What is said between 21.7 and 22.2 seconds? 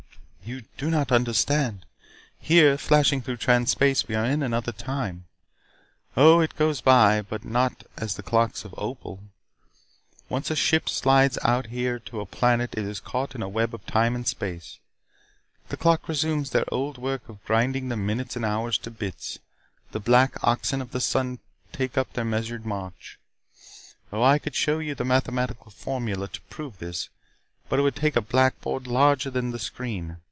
take up